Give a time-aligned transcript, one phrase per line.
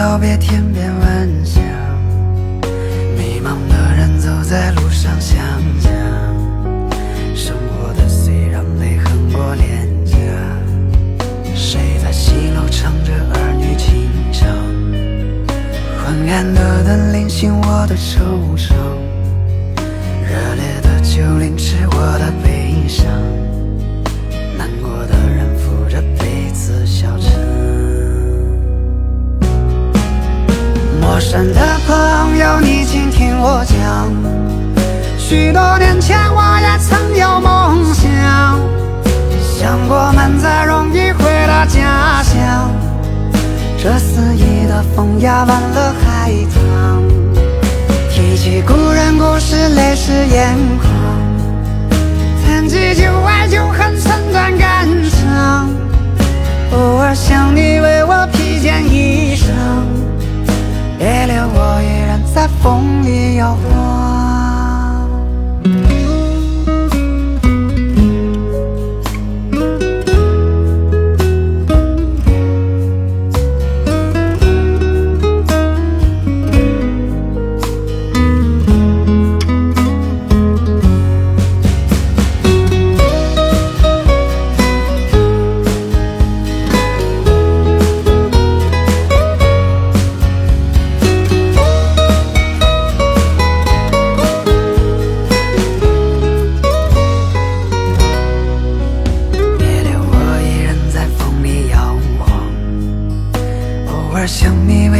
[0.00, 1.60] 道别天边晚霞，
[3.18, 5.38] 迷茫的人走在路上想
[5.78, 5.90] 家，
[7.34, 10.16] 生活的虽然泪痕过脸颊，
[11.54, 14.48] 谁在西楼唱着儿女情长？
[16.02, 18.72] 昏暗的灯临醒我的惆怅，
[20.24, 23.04] 热烈的酒淋湿我的悲伤，
[31.20, 34.10] 陌生的朋友，你请听我讲。
[35.18, 38.58] 许多年前，我也曾有梦想，
[39.38, 42.70] 想过们再容易回到家乡。
[43.76, 47.02] 这肆意的风压弯了海棠，
[48.10, 50.90] 提起故人故事，泪湿眼眶。
[52.46, 55.68] 谈及旧爱旧恨，寸断肝肠。
[56.72, 59.99] 偶尔想你为我披件衣裳。
[62.40, 64.09] 在风里摇晃。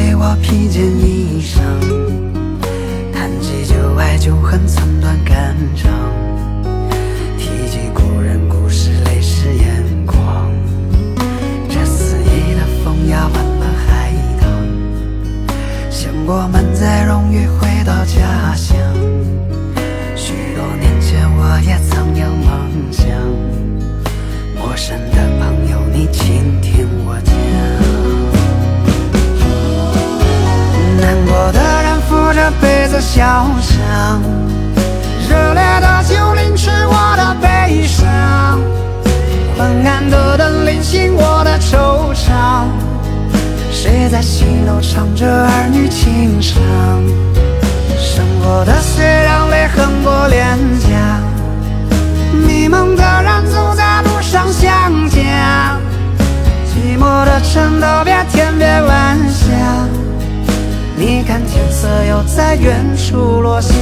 [0.01, 1.61] 为我披件衣裳，
[3.13, 5.93] 谈及旧爱旧恨，寸断肝肠。
[7.37, 10.51] 提及故人故事，泪湿眼眶。
[11.69, 14.49] 这肆意的风压弯了海棠，
[15.91, 18.79] 想过满载荣誉回到家乡。
[20.17, 23.05] 许多年前，我也曾有梦想。
[24.57, 25.29] 陌生的
[40.11, 42.67] 的灯淋醒我的惆怅。
[43.71, 46.61] 谁在西楼唱着儿女情长？
[47.97, 51.21] 生活的碎让泪横过脸颊。
[52.47, 55.79] 迷茫的人走在路上想家，
[56.67, 59.47] 寂寞的城道别天边晚霞。
[60.97, 63.73] 你看天色又在远处落下。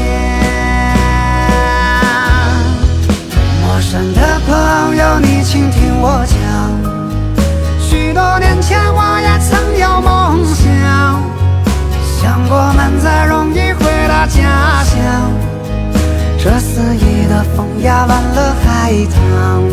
[16.78, 19.64] 肆意的风压弯了海棠，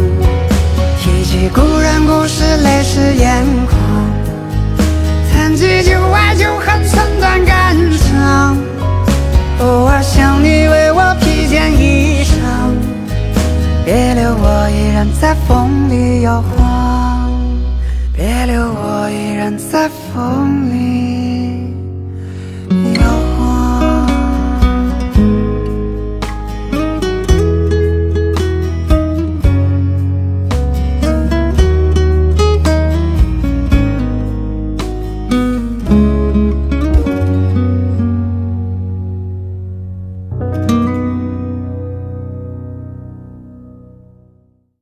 [0.99, 3.77] 提起故人故事，泪湿眼眶。
[5.31, 8.57] 谈及旧爱旧恨，寸断肝肠。
[9.59, 12.33] 偶尔想你为我披件衣裳，
[13.85, 17.29] 别留我一人在风里摇晃，
[18.15, 20.94] 别留我一人在风里。